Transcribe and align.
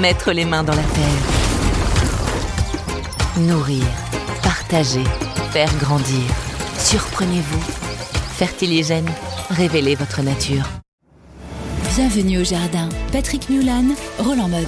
Mettre 0.00 0.32
les 0.32 0.44
mains 0.44 0.64
dans 0.64 0.74
la 0.74 0.82
terre. 0.82 1.22
Nourrir, 3.38 3.84
partager, 4.42 5.04
faire 5.52 5.72
grandir. 5.78 6.20
Surprenez-vous. 6.78 7.60
Fertiligène, 8.36 9.08
révélez 9.50 9.94
votre 9.94 10.20
nature. 10.22 10.68
Bienvenue 11.94 12.40
au 12.40 12.44
jardin. 12.44 12.88
Patrick 13.12 13.48
Mulan, 13.48 13.84
Roland 14.18 14.48
Motte. 14.48 14.66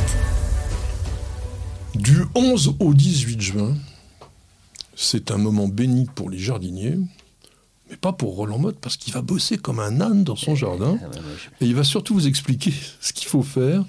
Du 1.97 2.23
11 2.37 2.77
au 2.79 2.95
18 2.95 3.41
juin, 3.41 3.75
c'est 4.95 5.33
un 5.33 5.39
moment 5.39 5.67
béni 5.67 6.07
pour 6.15 6.31
les 6.31 6.39
jardiniers, 6.39 6.99
mais 7.91 7.97
pas 7.97 8.13
pour 8.13 8.37
Roland 8.37 8.59
Motte, 8.59 8.79
parce 8.81 8.97
qu'il 8.97 9.13
va 9.13 9.23
bosser 9.23 9.59
comme 9.59 9.81
un 9.81 10.01
âne 10.01 10.23
dans 10.23 10.37
son 10.37 10.55
jardin. 10.55 10.99
Et 11.61 11.67
il 11.67 11.75
va 11.75 11.83
surtout 11.83 12.15
vous 12.15 12.29
expliquer 12.29 12.73
ce 13.01 13.13
qu'il 13.13 13.27
faut 13.27 13.43
faire, 13.43 13.83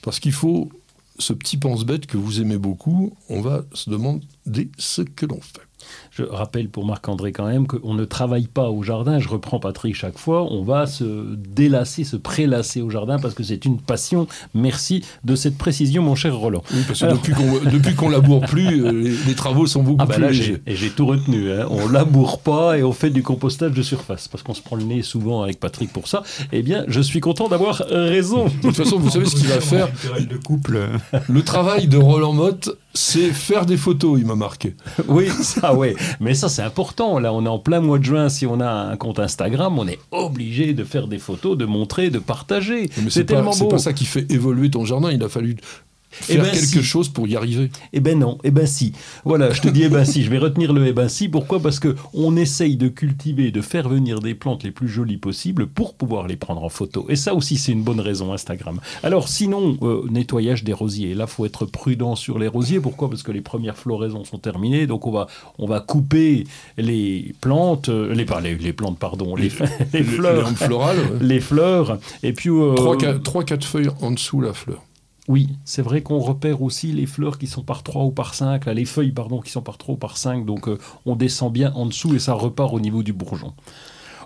parce 0.00 0.20
qu'il 0.20 0.32
faut 0.32 0.70
ce 1.18 1.32
petit 1.32 1.56
pense-bête 1.56 2.06
que 2.06 2.16
vous 2.16 2.40
aimez 2.40 2.58
beaucoup, 2.58 3.16
on 3.28 3.40
va 3.40 3.62
se 3.72 3.90
demander 3.90 4.70
ce 4.78 5.02
que 5.02 5.26
l'on 5.26 5.40
fait. 5.40 5.62
Je 6.10 6.22
rappelle 6.22 6.68
pour 6.68 6.86
Marc-André 6.86 7.32
quand 7.32 7.46
même 7.46 7.66
qu'on 7.66 7.94
ne 7.94 8.04
travaille 8.04 8.46
pas 8.46 8.70
au 8.70 8.82
jardin, 8.82 9.18
je 9.18 9.28
reprends 9.28 9.58
Patrick 9.58 9.94
chaque 9.94 10.18
fois, 10.18 10.50
on 10.50 10.62
va 10.62 10.86
se 10.86 11.34
délasser, 11.34 12.04
se 12.04 12.16
prélasser 12.16 12.82
au 12.82 12.90
jardin 12.90 13.18
parce 13.18 13.34
que 13.34 13.42
c'est 13.42 13.64
une 13.64 13.78
passion. 13.78 14.26
Merci 14.54 15.04
de 15.24 15.34
cette 15.34 15.58
précision, 15.58 16.02
mon 16.02 16.14
cher 16.14 16.36
Roland. 16.36 16.62
Oui, 16.72 16.80
parce 16.86 17.00
que 17.00 17.70
depuis 17.70 17.94
qu'on 17.94 18.04
qu'on 18.04 18.10
laboure 18.10 18.42
plus, 18.42 18.84
euh, 18.84 19.16
les, 19.26 19.34
travaux 19.34 19.66
sont 19.66 19.82
beaucoup 19.82 20.02
ah 20.02 20.06
bah 20.06 20.14
plus 20.14 20.28
légers. 20.28 20.62
Et 20.66 20.76
j'ai 20.76 20.90
tout 20.90 21.06
retenu, 21.06 21.50
hein. 21.50 21.66
on 21.70 21.88
laboure 21.88 22.40
pas 22.40 22.78
et 22.78 22.82
on 22.82 22.92
fait 22.92 23.10
du 23.10 23.22
compostage 23.22 23.72
de 23.72 23.82
surface 23.82 24.28
parce 24.28 24.42
qu'on 24.42 24.54
se 24.54 24.62
prend 24.62 24.76
le 24.76 24.84
nez 24.84 25.02
souvent 25.02 25.42
avec 25.42 25.60
Patrick 25.60 25.92
pour 25.92 26.08
ça. 26.08 26.22
Eh 26.52 26.62
bien, 26.62 26.84
je 26.88 27.00
suis 27.00 27.20
content 27.20 27.48
d'avoir 27.48 27.82
raison. 27.88 28.46
De 28.46 28.50
toute 28.62 28.76
façon, 28.76 28.98
vous 28.98 29.10
savez 29.10 29.26
ce 29.26 29.36
qu'il 29.36 29.48
va 29.48 29.60
faire 29.60 29.88
de 30.20 30.36
couple. 30.36 30.88
Le 31.28 31.42
travail 31.42 31.88
de 31.88 31.96
Roland 31.96 32.32
Motte, 32.32 32.76
c'est 32.92 33.30
faire 33.30 33.66
des 33.66 33.76
photos, 33.76 34.18
il 34.20 34.26
m'a 34.26 34.36
marqué. 34.36 34.74
Oui, 35.08 35.28
ça, 35.42 35.73
oui. 35.76 35.94
Mais 36.20 36.34
ça, 36.34 36.48
c'est 36.48 36.62
important. 36.62 37.18
Là, 37.18 37.32
on 37.32 37.44
est 37.44 37.48
en 37.48 37.58
plein 37.58 37.80
mois 37.80 37.98
de 37.98 38.04
juin. 38.04 38.28
Si 38.28 38.46
on 38.46 38.60
a 38.60 38.68
un 38.68 38.96
compte 38.96 39.18
Instagram, 39.18 39.78
on 39.78 39.86
est 39.86 39.98
obligé 40.10 40.74
de 40.74 40.84
faire 40.84 41.06
des 41.06 41.18
photos, 41.18 41.56
de 41.56 41.64
montrer, 41.64 42.10
de 42.10 42.18
partager. 42.18 42.90
C'est 43.08 43.24
tellement 43.24 43.50
beau. 43.50 43.56
C'est 43.56 43.68
pas 43.68 43.78
ça 43.78 43.92
qui 43.92 44.04
fait 44.04 44.30
évoluer 44.30 44.70
ton 44.70 44.84
jardin. 44.84 45.10
Il 45.10 45.22
a 45.22 45.28
fallu 45.28 45.56
faire 46.20 46.36
eh 46.38 46.42
ben 46.42 46.52
quelque 46.52 46.82
chose 46.82 47.08
pour 47.08 47.26
y 47.26 47.36
arriver. 47.36 47.70
Eh 47.92 48.00
ben 48.00 48.18
non, 48.18 48.38
eh 48.44 48.50
ben 48.50 48.66
si. 48.66 48.92
Voilà, 49.24 49.50
je 49.52 49.60
te 49.60 49.68
dis 49.68 49.82
eh 49.84 49.88
ben 49.88 50.04
si, 50.04 50.22
je 50.22 50.30
vais 50.30 50.38
retenir 50.38 50.72
le 50.72 50.86
eh 50.86 50.92
ben 50.92 51.08
si. 51.08 51.28
Pourquoi? 51.28 51.60
Parce 51.60 51.78
que 51.78 51.96
on 52.12 52.36
essaye 52.36 52.76
de 52.76 52.88
cultiver, 52.88 53.50
de 53.50 53.60
faire 53.60 53.88
venir 53.88 54.20
des 54.20 54.34
plantes 54.34 54.64
les 54.64 54.70
plus 54.70 54.88
jolies 54.88 55.16
possibles 55.16 55.66
pour 55.66 55.94
pouvoir 55.94 56.26
les 56.26 56.36
prendre 56.36 56.62
en 56.62 56.68
photo. 56.68 57.06
Et 57.08 57.16
ça 57.16 57.34
aussi, 57.34 57.56
c'est 57.56 57.72
une 57.72 57.82
bonne 57.82 58.00
raison 58.00 58.32
Instagram. 58.32 58.80
Alors 59.02 59.28
sinon, 59.28 59.76
euh, 59.82 60.02
nettoyage 60.10 60.64
des 60.64 60.72
rosiers. 60.72 61.14
Là, 61.14 61.26
faut 61.26 61.46
être 61.46 61.66
prudent 61.66 62.14
sur 62.16 62.38
les 62.38 62.48
rosiers. 62.48 62.80
Pourquoi? 62.80 63.10
Parce 63.10 63.22
que 63.22 63.32
les 63.32 63.40
premières 63.40 63.76
floraisons 63.76 64.24
sont 64.24 64.38
terminées, 64.38 64.86
donc 64.86 65.06
on 65.06 65.12
va 65.12 65.26
on 65.58 65.66
va 65.66 65.80
couper 65.80 66.44
les 66.76 67.34
plantes, 67.40 67.88
euh, 67.88 68.12
les, 68.14 68.56
les, 68.56 68.72
plantes 68.72 68.98
pardon, 68.98 69.36
les, 69.36 69.50
les, 69.92 70.02
fleurs, 70.02 70.50
les 70.50 70.56
florales, 70.56 71.18
les 71.20 71.40
fleurs, 71.40 71.98
et 72.22 72.32
puis 72.32 72.50
euh, 72.50 72.74
trois 73.22 73.44
quatre 73.44 73.64
feuilles 73.64 73.90
en 74.00 74.10
dessous 74.10 74.40
la 74.40 74.52
fleur. 74.52 74.82
Oui, 75.26 75.48
c'est 75.64 75.80
vrai 75.80 76.02
qu'on 76.02 76.18
repère 76.18 76.60
aussi 76.60 76.92
les 76.92 77.06
fleurs 77.06 77.38
qui 77.38 77.46
sont 77.46 77.62
par 77.62 77.82
3 77.82 78.04
ou 78.04 78.10
par 78.10 78.34
5, 78.34 78.66
les 78.66 78.84
feuilles 78.84 79.12
pardon, 79.12 79.40
qui 79.40 79.50
sont 79.50 79.62
par 79.62 79.78
3 79.78 79.94
ou 79.94 79.98
par 79.98 80.18
5, 80.18 80.44
donc 80.44 80.68
euh, 80.68 80.78
on 81.06 81.16
descend 81.16 81.50
bien 81.50 81.72
en 81.74 81.86
dessous 81.86 82.14
et 82.14 82.18
ça 82.18 82.34
repart 82.34 82.74
au 82.74 82.80
niveau 82.80 83.02
du 83.02 83.14
bourgeon. 83.14 83.54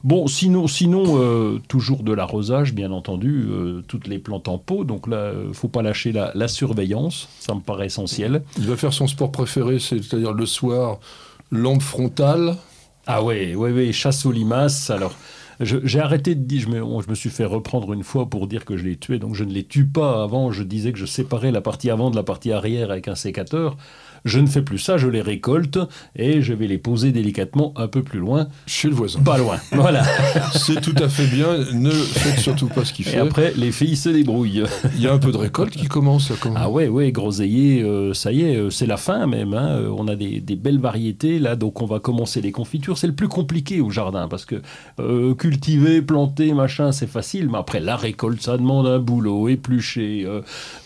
Bon, 0.03 0.26
sinon, 0.26 0.66
sinon 0.66 1.20
euh, 1.20 1.60
toujours 1.69 2.03
de 2.03 2.12
l'arrosage, 2.12 2.72
bien 2.72 2.91
entendu, 2.91 3.47
euh, 3.48 3.82
toutes 3.87 4.08
les 4.08 4.19
plantes 4.19 4.48
en 4.48 4.58
pot, 4.58 4.84
donc 4.84 5.06
là, 5.06 5.32
faut 5.53 5.69
pas 5.69 5.82
lâcher 5.82 6.10
la, 6.10 6.32
la, 6.34 6.48
surveillance, 6.48 7.28
ça 7.38 7.54
me 7.54 7.60
paraît 7.60 7.87
essentiel. 7.87 8.42
Il 8.58 8.66
va 8.66 8.76
faire 8.76 8.92
son 8.92 9.06
sport 9.06 9.31
préféré, 9.31 9.78
c'est-à-dire 9.78 10.32
le 10.32 10.47
soir, 10.47 10.98
lampe 11.53 11.82
frontale. 11.82 12.56
Ah 13.06 13.22
ouais, 13.22 13.54
ouais, 13.54 13.70
ouais, 13.70 13.92
chasse 13.92 14.26
aux 14.26 14.32
limaces, 14.32 14.91
alors... 14.91 15.14
J'ai 15.60 16.00
arrêté 16.00 16.34
de 16.34 16.42
dire, 16.44 16.60
je 16.60 16.69
me, 16.69 17.02
je 17.02 17.10
me, 17.10 17.14
suis 17.14 17.30
fait 17.30 17.44
reprendre 17.44 17.92
une 17.92 18.04
fois 18.04 18.30
pour 18.30 18.46
dire 18.46 18.64
que 18.64 18.76
je 18.76 18.84
les 18.84 18.96
tuais, 18.96 19.19
donc 19.19 19.34
je 19.34 19.44
ne 19.44 19.52
les 19.52 19.64
tue 19.64 19.86
pas. 19.86 20.22
Avant, 20.22 20.52
je 20.52 20.62
disais 20.62 20.92
que 20.92 20.98
je 20.98 21.06
séparais 21.06 21.50
la 21.50 21.60
partie 21.60 21.91
avant 21.91 22.10
de 22.10 22.16
la 22.16 22.22
partie 22.22 22.52
arrière 22.52 22.91
avec 22.91 23.08
un 23.08 23.14
sécateur. 23.14 23.76
Je 24.24 24.41
ne 24.41 24.46
fais 24.46 24.62
plus 24.62 24.78
ça, 24.78 24.96
je 24.96 25.08
les 25.08 25.20
récolte 25.20 25.78
et 26.16 26.42
je 26.42 26.52
vais 26.52 26.66
les 26.66 26.78
poser 26.78 27.12
délicatement 27.12 27.72
un 27.76 27.88
peu 27.88 28.02
plus 28.02 28.19
loin. 28.19 28.48
Chez 28.66 28.88
le 28.88 28.94
voisin. 28.94 29.20
Pas 29.20 29.38
loin, 29.38 29.58
voilà. 29.72 30.02
C'est 30.52 30.80
tout 30.80 30.94
à 30.98 31.08
fait 31.08 31.26
bien, 31.26 31.58
ne 31.72 31.90
faites 31.90 32.40
surtout 32.40 32.66
pas 32.66 32.84
ce 32.84 32.92
qu'il 32.92 33.04
fait. 33.04 33.16
Et 33.16 33.20
après, 33.20 33.52
les 33.56 33.72
filles 33.72 33.96
se 33.96 34.08
débrouillent. 34.08 34.64
Il 34.94 35.02
y 35.02 35.06
a 35.06 35.12
un 35.12 35.19
peu 35.19 35.32
de 35.32 35.36
récolte 35.36 35.76
qui 35.76 35.86
commence. 35.86 36.32
Ah 36.56 36.70
ouais, 36.70 36.88
ouais, 36.88 37.12
groseillier, 37.12 37.82
euh, 37.82 38.12
ça 38.14 38.32
y 38.32 38.42
est, 38.42 38.56
euh, 38.56 38.70
c'est 38.70 38.86
la 38.86 38.96
fin 38.96 39.26
même. 39.26 39.54
Hein. 39.54 39.69
Euh, 39.69 39.94
on 39.96 40.08
a 40.08 40.16
des, 40.16 40.40
belles 40.40 40.80
variétés 40.80 41.38
là, 41.38 41.56
donc 41.56 41.80
on 41.82 41.86
va 41.86 42.00
commencer 42.00 42.40
les 42.40 42.52
confitures. 42.52 42.98
C'est 42.98 43.06
le 43.06 43.14
plus 43.14 43.28
compliqué 43.28 43.80
au 43.80 43.90
jardin 43.90 44.28
parce 44.28 44.44
que 44.44 44.56
cultiver, 45.48 46.03
planter, 46.03 46.53
machin, 46.53 46.92
c'est 46.92 47.06
facile, 47.06 47.48
mais 47.50 47.59
après 47.59 47.81
la 47.81 47.97
récolte, 47.97 48.42
ça 48.42 48.59
demande 48.59 48.86
un 48.86 48.98
boulot, 48.98 49.48
éplucher, 49.48 50.26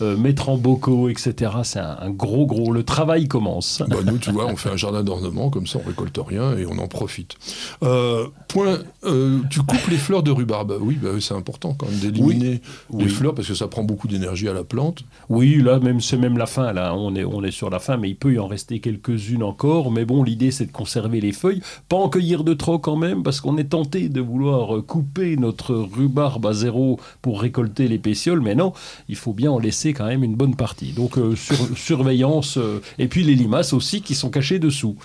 mettre 0.00 0.48
en 0.48 0.56
bocaux, 0.56 1.08
etc. 1.08 1.50
C'est 1.64 1.80
un, 1.80 1.96
un 2.00 2.10
gros, 2.10 2.46
gros. 2.46 2.72
Le 2.72 2.82
travail 2.82 3.28
commence. 3.28 3.82
Bah, 3.88 3.96
nous, 4.04 4.18
tu 4.18 4.30
vois, 4.30 4.46
on 4.46 4.56
fait 4.56 4.70
un 4.70 4.76
jardin 4.76 5.02
d'ornement, 5.02 5.50
comme 5.50 5.66
ça 5.66 5.78
on 5.82 5.86
récolte 5.86 6.18
rien 6.24 6.56
et 6.56 6.66
on 6.66 6.78
en 6.78 6.88
profite. 6.88 7.36
Euh, 7.82 8.26
point, 8.48 8.78
euh, 9.04 9.40
tu 9.50 9.60
coupes 9.60 9.88
les 9.90 9.96
fleurs 9.96 10.22
de 10.22 10.30
rhubarbe. 10.30 10.76
Oui, 10.80 10.98
bah, 11.00 11.10
c'est 11.20 11.34
important 11.34 11.74
quand 11.74 11.86
même 11.86 11.98
d'éliminer 11.98 12.60
les 12.96 13.08
fleurs 13.08 13.34
parce 13.34 13.48
que 13.48 13.54
ça 13.54 13.68
prend 13.68 13.82
beaucoup 13.82 14.08
d'énergie 14.08 14.48
à 14.48 14.52
la 14.52 14.64
plante. 14.64 15.04
Oui, 15.28 15.60
là, 15.62 15.78
même 15.78 16.00
c'est 16.00 16.16
même 16.16 16.38
la 16.38 16.46
fin. 16.46 16.72
Là, 16.72 16.94
on 16.94 17.14
est, 17.14 17.24
on 17.24 17.42
est 17.42 17.50
sur 17.50 17.70
la 17.70 17.78
fin, 17.78 17.96
mais 17.96 18.10
il 18.10 18.16
peut 18.16 18.32
y 18.32 18.38
en 18.38 18.46
rester 18.46 18.80
quelques-unes 18.80 19.42
encore. 19.42 19.90
Mais 19.90 20.04
bon, 20.04 20.22
l'idée, 20.22 20.50
c'est 20.50 20.66
de 20.66 20.72
conserver 20.72 21.20
les 21.20 21.32
feuilles, 21.32 21.62
pas 21.88 21.96
en 21.96 22.08
cueillir 22.08 22.44
de 22.44 22.54
trop 22.54 22.78
quand 22.78 22.96
même, 22.96 23.22
parce 23.22 23.40
qu'on 23.40 23.56
est 23.56 23.70
tenté 23.70 24.08
de 24.08 24.20
vouloir 24.20 24.51
couper 24.86 25.36
notre 25.36 25.74
rhubarbe 25.74 26.46
à 26.46 26.52
zéro 26.52 26.98
pour 27.20 27.40
récolter 27.40 27.88
les 27.88 27.98
pétioles, 27.98 28.40
mais 28.40 28.54
non, 28.54 28.72
il 29.08 29.16
faut 29.16 29.32
bien 29.32 29.50
en 29.50 29.58
laisser 29.58 29.92
quand 29.92 30.06
même 30.06 30.24
une 30.24 30.34
bonne 30.34 30.56
partie. 30.56 30.92
Donc, 30.92 31.18
euh, 31.18 31.36
sur, 31.36 31.56
surveillance 31.76 32.58
et 32.98 33.08
puis 33.08 33.24
les 33.24 33.34
limaces 33.34 33.72
aussi 33.72 34.02
qui 34.02 34.14
sont 34.14 34.30
cachées 34.30 34.58
dessous. 34.58 34.96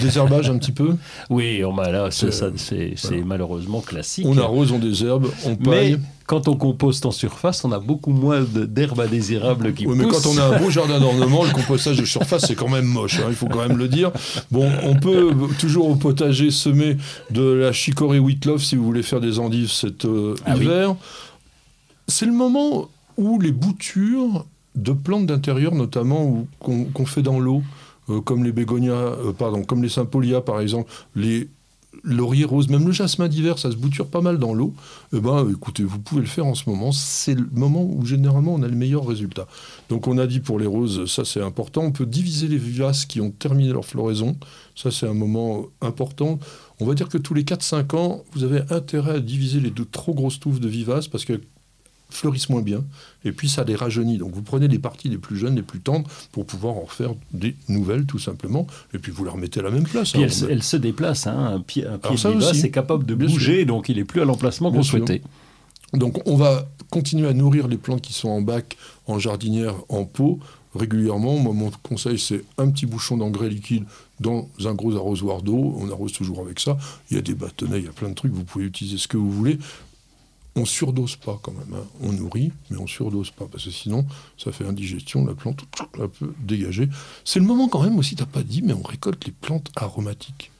Désherbage 0.00 0.48
un 0.48 0.58
petit 0.58 0.72
peu 0.72 0.96
Oui, 1.28 1.62
oh, 1.64 1.72
bah 1.72 1.90
là, 1.90 2.10
c'est 2.10 3.24
malheureusement 3.24 3.80
classique. 3.80 4.26
On 4.28 4.38
arrose, 4.38 4.72
on 4.72 4.78
désherbe, 4.78 5.28
on 5.44 5.56
paille. 5.56 5.92
Mais 5.92 5.98
quand 6.26 6.46
on 6.46 6.56
composte 6.56 7.04
en 7.04 7.10
surface, 7.10 7.64
on 7.64 7.72
a 7.72 7.80
beaucoup 7.80 8.12
moins 8.12 8.42
d'herbes 8.42 9.00
indésirables 9.00 9.74
qui 9.74 9.86
oui, 9.86 9.96
mais 9.96 10.06
quand 10.06 10.24
on 10.26 10.38
a 10.38 10.44
un 10.44 10.58
beau 10.58 10.70
jardin 10.70 11.00
d'ornement, 11.00 11.44
le 11.44 11.50
compostage 11.50 11.98
de 11.98 12.04
surface, 12.04 12.46
c'est 12.46 12.54
quand 12.54 12.68
même 12.68 12.84
moche, 12.84 13.18
hein, 13.18 13.26
il 13.28 13.34
faut 13.34 13.48
quand 13.48 13.66
même 13.66 13.76
le 13.76 13.88
dire. 13.88 14.12
Bon, 14.50 14.70
on 14.84 14.94
peut 14.94 15.32
toujours 15.58 15.88
au 15.88 15.96
potager 15.96 16.50
semer 16.50 16.96
de 17.30 17.42
la 17.42 17.72
chicorée 17.72 18.20
Whitlof 18.20 18.62
si 18.62 18.76
vous 18.76 18.84
voulez 18.84 19.02
faire 19.02 19.20
des 19.20 19.40
endives 19.40 19.70
cet 19.70 20.04
euh, 20.04 20.36
ah 20.46 20.56
hiver. 20.56 20.94
C'est 22.06 22.26
le 22.26 22.32
moment 22.32 22.88
où 23.16 23.40
les 23.40 23.52
boutures 23.52 24.46
de 24.74 24.92
plantes 24.92 25.26
d'intérieur, 25.26 25.74
notamment 25.74 26.46
qu'on 26.60 27.06
fait 27.06 27.22
dans 27.22 27.38
l'eau, 27.38 27.58
euh, 27.58 27.91
comme 28.06 28.44
les 28.44 28.52
bégonias, 28.52 28.92
euh, 28.92 29.32
pardon, 29.32 29.62
comme 29.62 29.82
les 29.82 29.88
sympholia 29.88 30.40
par 30.40 30.60
exemple, 30.60 30.90
les 31.14 31.48
lauriers 32.04 32.44
roses, 32.44 32.68
même 32.68 32.86
le 32.86 32.92
jasmin 32.92 33.28
d'hiver, 33.28 33.58
ça 33.58 33.70
se 33.70 33.76
bouture 33.76 34.06
pas 34.06 34.20
mal 34.20 34.38
dans 34.38 34.54
l'eau. 34.54 34.74
Eh 35.12 35.20
ben, 35.20 35.48
écoutez, 35.50 35.84
vous 35.84 35.98
pouvez 35.98 36.22
le 36.22 36.26
faire 36.26 36.46
en 36.46 36.54
ce 36.54 36.68
moment. 36.68 36.90
C'est 36.92 37.34
le 37.34 37.46
moment 37.52 37.84
où 37.84 38.04
généralement 38.04 38.54
on 38.54 38.62
a 38.62 38.68
le 38.68 38.74
meilleur 38.74 39.06
résultat. 39.06 39.46
Donc 39.88 40.06
on 40.06 40.18
a 40.18 40.26
dit 40.26 40.40
pour 40.40 40.58
les 40.58 40.66
roses, 40.66 41.06
ça 41.06 41.24
c'est 41.24 41.42
important. 41.42 41.82
On 41.82 41.92
peut 41.92 42.06
diviser 42.06 42.48
les 42.48 42.56
vivaces 42.56 43.04
qui 43.04 43.20
ont 43.20 43.30
terminé 43.30 43.72
leur 43.72 43.84
floraison. 43.84 44.36
Ça 44.74 44.90
c'est 44.90 45.06
un 45.06 45.14
moment 45.14 45.66
important. 45.80 46.38
On 46.80 46.86
va 46.86 46.94
dire 46.94 47.08
que 47.08 47.18
tous 47.18 47.34
les 47.34 47.44
4-5 47.44 47.96
ans, 47.96 48.24
vous 48.32 48.44
avez 48.44 48.62
intérêt 48.70 49.16
à 49.16 49.20
diviser 49.20 49.60
les 49.60 49.70
deux 49.70 49.84
trop 49.84 50.14
grosses 50.14 50.40
touffes 50.40 50.60
de 50.60 50.68
vivaces 50.68 51.08
parce 51.08 51.24
que 51.24 51.40
fleurissent 52.12 52.48
moins 52.48 52.62
bien, 52.62 52.84
et 53.24 53.32
puis 53.32 53.48
ça 53.48 53.64
les 53.64 53.74
rajeunit. 53.74 54.18
Donc 54.18 54.32
vous 54.34 54.42
prenez 54.42 54.68
les 54.68 54.78
parties 54.78 55.08
les 55.08 55.18
plus 55.18 55.36
jeunes, 55.36 55.56
les 55.56 55.62
plus 55.62 55.80
tendres, 55.80 56.08
pour 56.32 56.46
pouvoir 56.46 56.76
en 56.76 56.86
faire 56.86 57.14
des 57.32 57.56
nouvelles, 57.68 58.06
tout 58.06 58.18
simplement, 58.18 58.66
et 58.94 58.98
puis 58.98 59.12
vous 59.12 59.24
les 59.24 59.30
remettez 59.30 59.60
à 59.60 59.62
la 59.62 59.70
même 59.70 59.84
place. 59.84 60.14
Hein. 60.14 60.26
elle, 60.48 60.62
se 60.62 60.76
déplace, 60.76 61.26
hein. 61.26 61.52
un 61.54 61.60
pied, 61.60 61.86
un 61.86 61.98
pied 61.98 62.16
de 62.16 62.66
capable 62.68 63.04
de 63.04 63.14
bouger, 63.14 63.64
donc 63.64 63.88
il 63.88 63.98
est 63.98 64.04
plus 64.04 64.20
à 64.20 64.24
l'emplacement 64.24 64.72
qu'on 64.72 64.82
souhaitait. 64.82 65.22
Donc 65.92 66.26
on 66.26 66.36
va 66.36 66.68
continuer 66.90 67.28
à 67.28 67.34
nourrir 67.34 67.68
les 67.68 67.76
plantes 67.76 68.00
qui 68.00 68.12
sont 68.12 68.28
en 68.28 68.40
bac, 68.40 68.76
en 69.06 69.18
jardinière, 69.18 69.74
en 69.88 70.04
pot 70.04 70.38
régulièrement. 70.74 71.38
Moi, 71.38 71.52
mon 71.52 71.70
conseil, 71.82 72.18
c'est 72.18 72.44
un 72.58 72.70
petit 72.70 72.86
bouchon 72.86 73.16
d'engrais 73.16 73.48
liquide 73.48 73.84
dans 74.20 74.48
un 74.64 74.74
gros 74.74 74.96
arrosoir 74.96 75.42
d'eau. 75.42 75.74
On 75.78 75.90
arrose 75.90 76.12
toujours 76.12 76.40
avec 76.40 76.60
ça. 76.60 76.78
Il 77.10 77.16
y 77.16 77.18
a 77.18 77.22
des 77.22 77.34
bâtonnets, 77.34 77.78
il 77.78 77.84
y 77.84 77.88
a 77.88 77.92
plein 77.92 78.08
de 78.08 78.14
trucs. 78.14 78.32
Vous 78.32 78.44
pouvez 78.44 78.64
utiliser 78.64 78.98
ce 78.98 79.08
que 79.08 79.16
vous 79.16 79.30
voulez. 79.30 79.58
On 80.54 80.64
surdose 80.66 81.16
pas 81.16 81.38
quand 81.42 81.52
même. 81.52 81.74
hein. 81.80 81.84
On 82.02 82.12
nourrit, 82.12 82.52
mais 82.70 82.76
on 82.76 82.86
surdose 82.86 83.30
pas 83.30 83.46
parce 83.50 83.64
que 83.64 83.70
sinon, 83.70 84.04
ça 84.36 84.52
fait 84.52 84.66
indigestion. 84.66 85.24
La 85.24 85.34
plante 85.34 85.64
elle 85.98 86.08
peut 86.08 86.34
dégager. 86.46 86.88
C'est 87.24 87.38
le 87.40 87.46
moment 87.46 87.68
quand 87.68 87.82
même 87.82 87.98
aussi. 87.98 88.16
T'as 88.16 88.26
pas 88.26 88.42
dit, 88.42 88.60
mais 88.62 88.74
on 88.74 88.82
récolte 88.82 89.24
les 89.24 89.32
plantes 89.32 89.70
aromatiques 89.76 90.50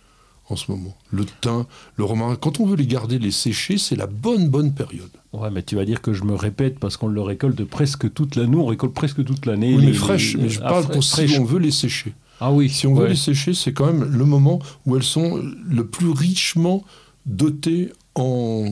en 0.48 0.56
ce 0.56 0.70
moment. 0.70 0.96
Le 1.10 1.24
thym, 1.42 1.66
le 1.96 2.04
romarin. 2.04 2.36
Quand 2.36 2.58
on 2.60 2.66
veut 2.66 2.76
les 2.76 2.86
garder, 2.86 3.18
les 3.18 3.30
sécher, 3.30 3.76
c'est 3.76 3.96
la 3.96 4.06
bonne 4.06 4.48
bonne 4.48 4.72
période. 4.72 5.10
Ouais, 5.34 5.50
mais 5.50 5.62
tu 5.62 5.76
vas 5.76 5.84
dire 5.84 6.00
que 6.00 6.12
je 6.14 6.24
me 6.24 6.34
répète 6.34 6.78
parce 6.78 6.96
qu'on 6.96 7.08
le 7.08 7.20
récolte 7.22 7.62
presque 7.64 8.12
toute 8.14 8.36
l'année. 8.36 8.50
Nous, 8.50 8.60
on 8.60 8.66
récolte 8.66 8.94
presque 8.94 9.22
toute 9.24 9.44
l'année. 9.46 9.74
Oui, 9.76 9.84
mais 9.86 9.92
les- 9.92 10.36
Mais 10.42 10.48
je 10.48 10.60
ah, 10.62 10.68
parle 10.70 10.88
pour 10.88 11.04
si 11.04 11.38
on 11.38 11.44
veut 11.44 11.58
les 11.58 11.70
sécher. 11.70 12.14
Ah 12.40 12.50
oui, 12.50 12.68
Si 12.70 12.86
on 12.86 12.94
veut 12.94 13.06
les 13.08 13.14
sécher, 13.16 13.52
c'est 13.54 13.72
quand 13.74 13.86
même 13.86 14.04
le 14.04 14.24
moment 14.24 14.58
où 14.86 14.96
elles 14.96 15.02
sont 15.04 15.40
le 15.68 15.86
plus 15.86 16.10
richement 16.10 16.82
dotées 17.26 17.92
en 18.14 18.66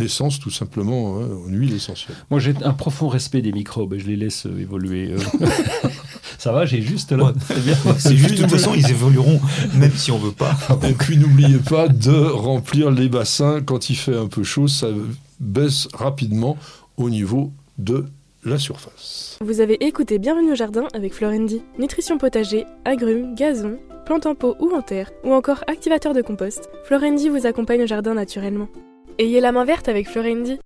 essence, 0.00 0.40
tout 0.40 0.50
simplement, 0.50 1.18
hein, 1.20 1.28
en 1.46 1.48
huile 1.50 1.74
essentielle. 1.74 2.16
Moi, 2.30 2.40
j'ai 2.40 2.54
un 2.62 2.72
profond 2.72 3.08
respect 3.08 3.40
des 3.40 3.52
microbes 3.52 3.94
et 3.94 4.00
je 4.00 4.06
les 4.08 4.16
laisse 4.16 4.46
euh, 4.46 4.58
évoluer. 4.60 5.12
euh. 5.12 5.46
Ça 6.38 6.52
va, 6.52 6.64
j'ai 6.64 6.80
juste 6.82 7.12
là. 7.12 7.24
Ouais, 7.26 7.32
C'est 7.98 8.16
juste, 8.16 8.36
de 8.36 8.42
toute 8.42 8.50
façon, 8.50 8.72
ils 8.74 8.90
évolueront, 8.90 9.40
même 9.74 9.92
si 9.94 10.10
on 10.10 10.18
veut 10.18 10.32
pas. 10.32 10.56
Et 10.88 10.94
puis 10.94 11.18
n'oubliez 11.18 11.58
pas 11.58 11.88
de 11.88 12.12
remplir 12.16 12.90
les 12.90 13.08
bassins 13.08 13.60
quand 13.60 13.90
il 13.90 13.96
fait 13.96 14.16
un 14.16 14.26
peu 14.26 14.42
chaud, 14.42 14.66
ça 14.66 14.88
baisse 15.38 15.86
rapidement 15.92 16.56
au 16.96 17.10
niveau 17.10 17.52
de 17.78 18.06
la 18.44 18.58
surface. 18.58 19.38
Vous 19.44 19.60
avez 19.60 19.74
écouté 19.84 20.18
Bienvenue 20.18 20.52
au 20.52 20.54
jardin 20.56 20.84
avec 20.94 21.12
Florendi. 21.12 21.60
Nutrition 21.78 22.16
potager, 22.16 22.64
agrumes, 22.86 23.34
gazon, 23.34 23.76
plantes 24.10 24.26
en 24.26 24.34
pot 24.34 24.56
ou 24.58 24.74
en 24.74 24.82
terre, 24.82 25.12
ou 25.22 25.32
encore 25.32 25.62
activateur 25.68 26.14
de 26.14 26.20
compost, 26.20 26.68
Florendi 26.82 27.28
vous 27.28 27.46
accompagne 27.46 27.84
au 27.84 27.86
jardin 27.86 28.12
naturellement. 28.12 28.66
Ayez 29.20 29.40
la 29.40 29.52
main 29.52 29.64
verte 29.64 29.88
avec 29.88 30.08
Florendi. 30.08 30.58